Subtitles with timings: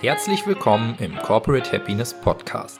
[0.00, 2.78] Herzlich willkommen im Corporate Happiness Podcast.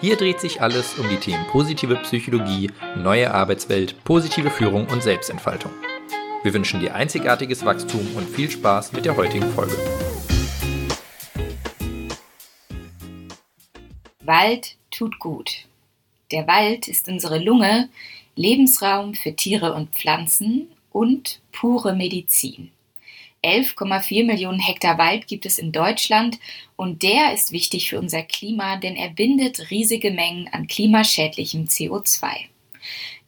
[0.00, 5.72] Hier dreht sich alles um die Themen positive Psychologie, neue Arbeitswelt, positive Führung und Selbstentfaltung.
[6.44, 9.76] Wir wünschen dir einzigartiges Wachstum und viel Spaß mit der heutigen Folge.
[14.20, 15.64] Wald tut gut.
[16.30, 17.88] Der Wald ist unsere Lunge,
[18.36, 22.70] Lebensraum für Tiere und Pflanzen und pure Medizin.
[23.44, 26.38] 11,4 Millionen Hektar Wald gibt es in Deutschland
[26.76, 32.28] und der ist wichtig für unser Klima, denn er bindet riesige Mengen an klimaschädlichem CO2.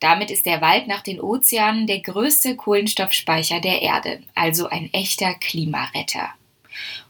[0.00, 5.34] Damit ist der Wald nach den Ozeanen der größte Kohlenstoffspeicher der Erde, also ein echter
[5.34, 6.30] Klimaretter.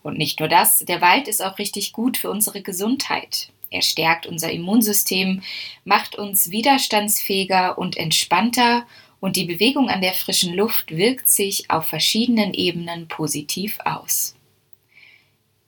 [0.03, 3.51] Und nicht nur das, der Wald ist auch richtig gut für unsere Gesundheit.
[3.71, 5.43] Er stärkt unser Immunsystem,
[5.85, 8.85] macht uns widerstandsfähiger und entspannter
[9.21, 14.35] und die Bewegung an der frischen Luft wirkt sich auf verschiedenen Ebenen positiv aus.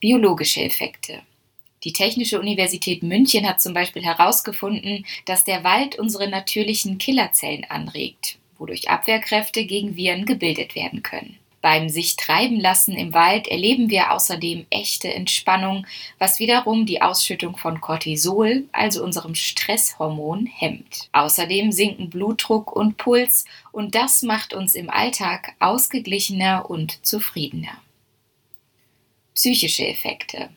[0.00, 1.22] Biologische Effekte.
[1.84, 8.38] Die Technische Universität München hat zum Beispiel herausgefunden, dass der Wald unsere natürlichen Killerzellen anregt,
[8.58, 11.38] wodurch Abwehrkräfte gegen Viren gebildet werden können.
[11.62, 15.86] Beim sich treiben lassen im Wald erleben wir außerdem echte Entspannung,
[16.18, 21.08] was wiederum die Ausschüttung von Cortisol, also unserem Stresshormon, hemmt.
[21.12, 27.80] Außerdem sinken Blutdruck und Puls und das macht uns im Alltag ausgeglichener und zufriedener.
[29.36, 30.50] Psychische Effekte.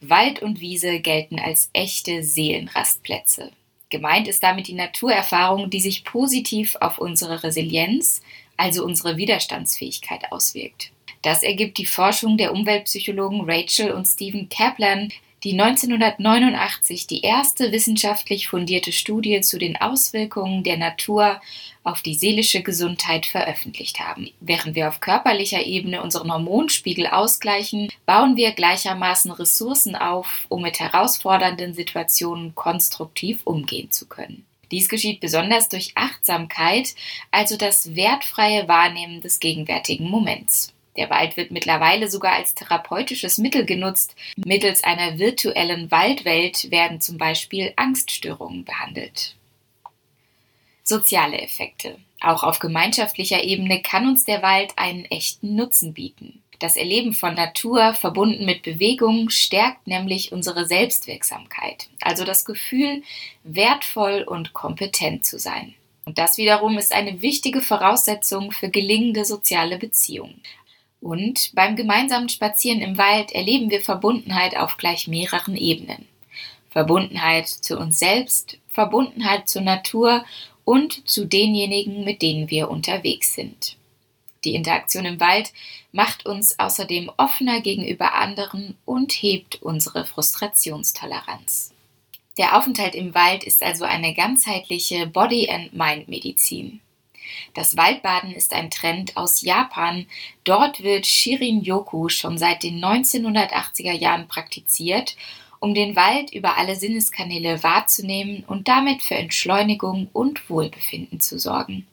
[0.00, 3.52] Wald und Wiese gelten als echte Seelenrastplätze.
[3.90, 8.22] Gemeint ist damit die Naturerfahrung, die sich positiv auf unsere Resilienz,
[8.60, 10.92] also unsere Widerstandsfähigkeit auswirkt.
[11.22, 15.10] Das ergibt die Forschung der Umweltpsychologen Rachel und Stephen Kaplan,
[15.44, 21.40] die 1989 die erste wissenschaftlich fundierte Studie zu den Auswirkungen der Natur
[21.82, 24.28] auf die seelische Gesundheit veröffentlicht haben.
[24.40, 30.78] Während wir auf körperlicher Ebene unseren Hormonspiegel ausgleichen, bauen wir gleichermaßen Ressourcen auf, um mit
[30.78, 34.44] herausfordernden Situationen konstruktiv umgehen zu können.
[34.70, 36.94] Dies geschieht besonders durch Achtsamkeit,
[37.30, 40.72] also das wertfreie Wahrnehmen des gegenwärtigen Moments.
[40.96, 44.16] Der Wald wird mittlerweile sogar als therapeutisches Mittel genutzt.
[44.36, 49.36] Mittels einer virtuellen Waldwelt werden zum Beispiel Angststörungen behandelt.
[50.82, 51.98] Soziale Effekte.
[52.20, 56.42] Auch auf gemeinschaftlicher Ebene kann uns der Wald einen echten Nutzen bieten.
[56.60, 63.02] Das Erleben von Natur verbunden mit Bewegung stärkt nämlich unsere Selbstwirksamkeit, also das Gefühl,
[63.44, 65.74] wertvoll und kompetent zu sein.
[66.04, 70.42] Und das wiederum ist eine wichtige Voraussetzung für gelingende soziale Beziehungen.
[71.00, 76.06] Und beim gemeinsamen Spazieren im Wald erleben wir Verbundenheit auf gleich mehreren Ebenen.
[76.68, 80.26] Verbundenheit zu uns selbst, Verbundenheit zur Natur
[80.66, 83.76] und zu denjenigen, mit denen wir unterwegs sind.
[84.44, 85.52] Die Interaktion im Wald
[85.92, 91.74] macht uns außerdem offener gegenüber anderen und hebt unsere Frustrationstoleranz.
[92.38, 96.80] Der Aufenthalt im Wald ist also eine ganzheitliche Body-and-Mind-Medizin.
[97.54, 100.06] Das Waldbaden ist ein Trend aus Japan.
[100.44, 105.16] Dort wird Shirin-Yoku schon seit den 1980er Jahren praktiziert,
[105.58, 111.86] um den Wald über alle Sinneskanäle wahrzunehmen und damit für Entschleunigung und Wohlbefinden zu sorgen.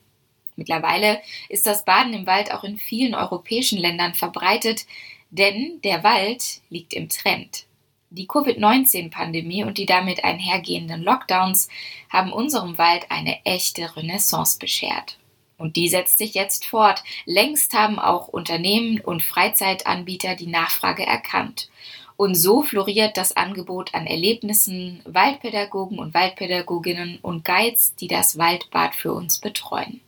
[0.57, 4.85] Mittlerweile ist das Baden im Wald auch in vielen europäischen Ländern verbreitet,
[5.29, 7.66] denn der Wald liegt im Trend.
[8.09, 11.69] Die Covid-19-Pandemie und die damit einhergehenden Lockdowns
[12.09, 15.18] haben unserem Wald eine echte Renaissance beschert.
[15.57, 17.03] Und die setzt sich jetzt fort.
[17.25, 21.69] Längst haben auch Unternehmen und Freizeitanbieter die Nachfrage erkannt.
[22.16, 28.95] Und so floriert das Angebot an Erlebnissen, Waldpädagogen und Waldpädagoginnen und Guides, die das Waldbad
[28.95, 30.01] für uns betreuen.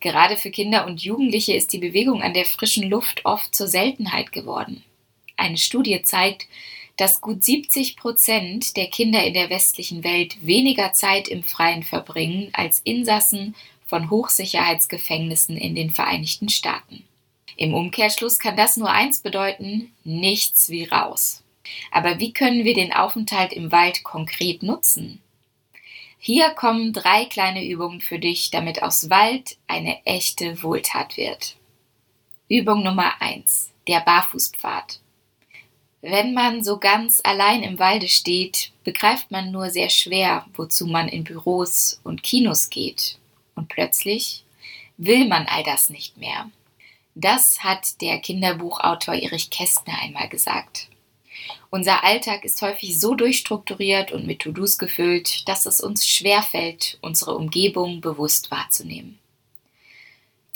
[0.00, 4.32] Gerade für Kinder und Jugendliche ist die Bewegung an der frischen Luft oft zur Seltenheit
[4.32, 4.84] geworden.
[5.36, 6.46] Eine Studie zeigt,
[6.96, 12.50] dass gut 70 Prozent der Kinder in der westlichen Welt weniger Zeit im Freien verbringen
[12.52, 13.54] als Insassen
[13.86, 17.04] von Hochsicherheitsgefängnissen in den Vereinigten Staaten.
[17.56, 21.42] Im Umkehrschluss kann das nur eins bedeuten, nichts wie raus.
[21.90, 25.20] Aber wie können wir den Aufenthalt im Wald konkret nutzen?
[26.24, 31.56] Hier kommen drei kleine Übungen für dich, damit aus Wald eine echte Wohltat wird.
[32.48, 35.00] Übung Nummer eins: Der Barfußpfad.
[36.00, 41.08] Wenn man so ganz allein im Walde steht, begreift man nur sehr schwer, wozu man
[41.08, 43.18] in Büros und Kinos geht.
[43.56, 44.44] Und plötzlich
[44.98, 46.48] will man all das nicht mehr.
[47.16, 50.86] Das hat der Kinderbuchautor Erich Kästner einmal gesagt.
[51.70, 57.34] Unser Alltag ist häufig so durchstrukturiert und mit To-Dos gefüllt, dass es uns schwerfällt, unsere
[57.36, 59.18] Umgebung bewusst wahrzunehmen.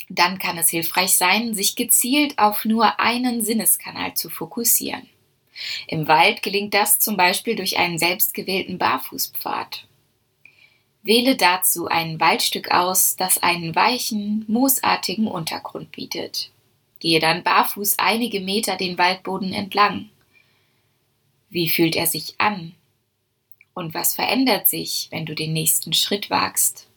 [0.09, 5.09] Dann kann es hilfreich sein, sich gezielt auf nur einen Sinneskanal zu fokussieren.
[5.87, 9.85] Im Wald gelingt das zum Beispiel durch einen selbstgewählten Barfußpfad.
[11.03, 16.51] Wähle dazu ein Waldstück aus, das einen weichen, moosartigen Untergrund bietet.
[16.99, 20.09] Gehe dann barfuß einige Meter den Waldboden entlang.
[21.49, 22.73] Wie fühlt er sich an?
[23.73, 26.87] Und was verändert sich, wenn du den nächsten Schritt wagst?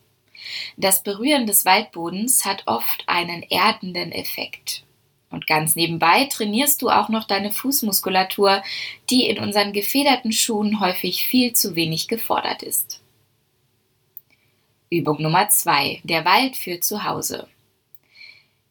[0.76, 4.85] Das Berühren des Waldbodens hat oft einen erdenden Effekt.
[5.31, 8.62] Und ganz nebenbei trainierst du auch noch deine Fußmuskulatur,
[9.11, 13.00] die in unseren gefederten Schuhen häufig viel zu wenig gefordert ist.
[14.91, 17.47] Übung Nummer zwei: Der Wald für zu Hause.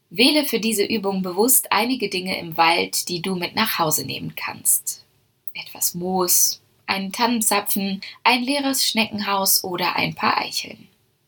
[0.10, 4.36] Wähle für diese Übung bewusst einige Dinge im Wald, die du mit nach Hause nehmen
[4.36, 5.06] kannst.
[5.54, 10.88] Etwas Moos, einen Tannenzapfen, ein leeres Schneckenhaus oder ein paar Eicheln.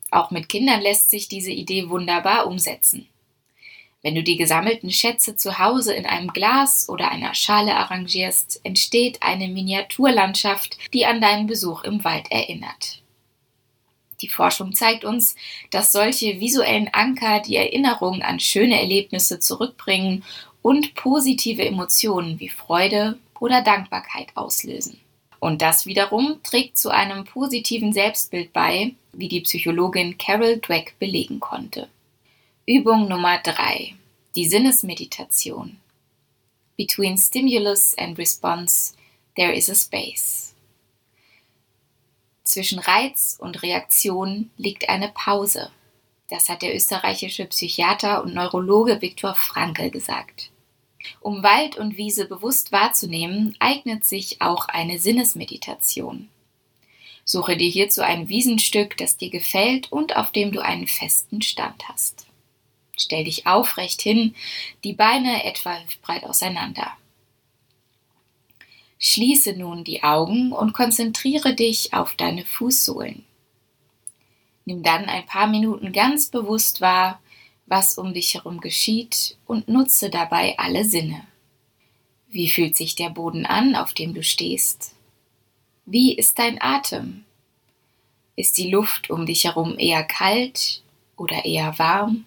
[0.10, 3.08] Auch mit Kindern lässt sich diese Idee wunderbar umsetzen.
[4.02, 9.22] Wenn du die gesammelten Schätze zu Hause in einem Glas oder einer Schale arrangierst, entsteht
[9.22, 13.02] eine Miniaturlandschaft, die an deinen Besuch im Wald erinnert.
[14.22, 15.36] Die Forschung zeigt uns,
[15.70, 20.24] dass solche visuellen Anker die Erinnerung an schöne Erlebnisse zurückbringen
[20.62, 25.02] und positive Emotionen wie Freude oder Dankbarkeit auslösen.
[25.40, 31.40] Und das wiederum trägt zu einem positiven Selbstbild bei, wie die Psychologin Carol Dweck belegen
[31.40, 31.90] konnte.
[32.68, 33.96] Übung Nummer 3.
[34.36, 35.78] Die Sinnesmeditation.
[36.78, 38.94] Between stimulus and response
[39.36, 40.54] there is a space.
[42.44, 45.72] Zwischen Reiz und Reaktion liegt eine Pause.
[46.30, 50.52] Das hat der österreichische Psychiater und Neurologe Viktor Frankl gesagt.
[51.20, 56.30] Um Wald und Wiese bewusst wahrzunehmen, eignet sich auch eine Sinnesmeditation.
[57.24, 61.88] Suche dir hierzu ein Wiesenstück, das dir gefällt und auf dem du einen festen Stand
[61.88, 62.26] hast.
[62.98, 64.36] Stell dich aufrecht hin,
[64.84, 66.92] die Beine etwa hüftbreit auseinander.
[69.00, 73.24] Schließe nun die Augen und konzentriere dich auf deine Fußsohlen.
[74.66, 77.21] Nimm dann ein paar Minuten ganz bewusst wahr,
[77.72, 81.26] was um dich herum geschieht und nutze dabei alle Sinne.
[82.28, 84.94] Wie fühlt sich der Boden an, auf dem du stehst?
[85.86, 87.24] Wie ist dein Atem?
[88.36, 90.84] Ist die Luft um dich herum eher kalt
[91.16, 92.26] oder eher warm?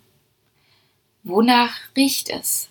[1.25, 2.71] Wonach riecht es?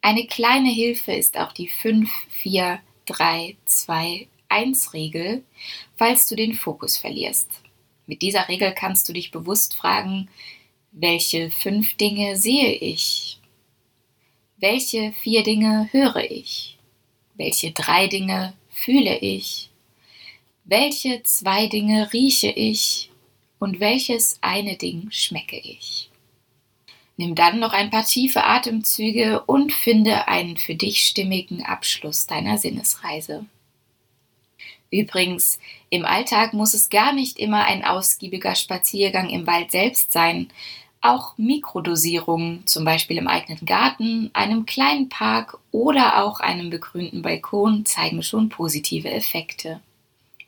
[0.00, 5.44] Eine kleine Hilfe ist auch die 5, 4, 3, 2, 1 Regel,
[5.96, 7.67] falls du den Fokus verlierst.
[8.08, 10.28] Mit dieser Regel kannst du dich bewusst fragen,
[10.92, 13.38] welche fünf Dinge sehe ich?
[14.56, 16.78] Welche vier Dinge höre ich?
[17.34, 19.68] Welche drei Dinge fühle ich?
[20.64, 23.10] Welche zwei Dinge rieche ich?
[23.58, 26.08] Und welches eine Ding schmecke ich?
[27.18, 32.56] Nimm dann noch ein paar tiefe Atemzüge und finde einen für dich stimmigen Abschluss deiner
[32.56, 33.44] Sinnesreise.
[34.90, 35.58] Übrigens,
[35.90, 40.48] im Alltag muss es gar nicht immer ein ausgiebiger Spaziergang im Wald selbst sein.
[41.00, 47.84] Auch Mikrodosierungen, zum Beispiel im eigenen Garten, einem kleinen Park oder auch einem begrünten Balkon,
[47.84, 49.80] zeigen schon positive Effekte.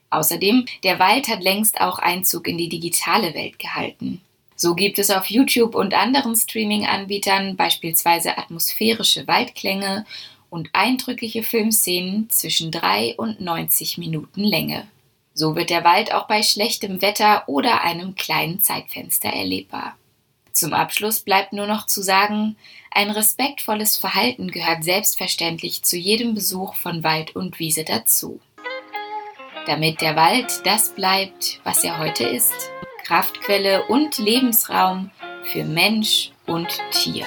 [0.08, 4.20] Außerdem, der Wald hat längst auch Einzug in die digitale Welt gehalten.
[4.56, 10.04] So gibt es auf YouTube und anderen Streaming-Anbietern beispielsweise atmosphärische Waldklänge
[10.50, 14.86] und eindrückliche Filmszenen zwischen 3 und 90 Minuten Länge.
[15.32, 19.96] So wird der Wald auch bei schlechtem Wetter oder einem kleinen Zeitfenster erlebbar.
[20.52, 22.56] Zum Abschluss bleibt nur noch zu sagen,
[22.90, 28.40] ein respektvolles Verhalten gehört selbstverständlich zu jedem Besuch von Wald und Wiese dazu.
[29.66, 32.70] Damit der Wald das bleibt, was er heute ist,
[33.04, 35.10] Kraftquelle und Lebensraum
[35.44, 37.26] für Mensch und Tier.